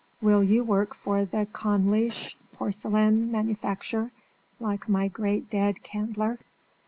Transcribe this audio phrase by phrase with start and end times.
[0.19, 4.09] "Will you work for the Konigliche Porcellan Manufactur,
[4.59, 6.39] like my great dead Kandler?"